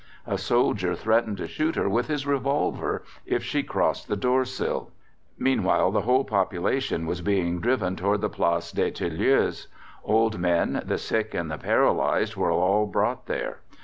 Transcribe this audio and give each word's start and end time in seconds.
A 0.25 0.39
soldier 0.39 0.95
threatened 0.95 1.37
to 1.37 1.47
shoot 1.47 1.75
her 1.75 1.87
with 1.87 2.07
his 2.07 2.25
revolver 2.25 3.03
if 3.23 3.43
she 3.43 3.61
crossed 3.61 4.07
the 4.07 4.15
door 4.15 4.45
sill. 4.45 4.89
Meanwhile 5.37 5.91
the 5.91 6.01
whole 6.01 6.23
population 6.25 7.05
was 7.05 7.21
being 7.21 7.59
driven 7.61 7.95
towards 7.95 8.21
the 8.21 8.27
Place 8.27 8.71
des 8.71 8.89
Tilleuls. 8.89 9.67
Old 10.03 10.39
men, 10.39 10.81
the 10.83 10.97
sick 10.97 11.35
and 11.35 11.51
the 11.51 11.59
paralysed 11.59 12.35
were 12.35 12.49
all 12.49 12.87
brought 12.87 13.27
there. 13.27 13.59